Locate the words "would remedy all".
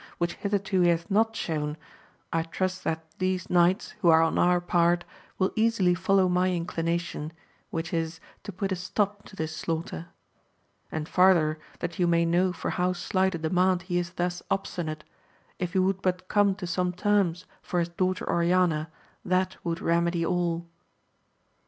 19.63-20.65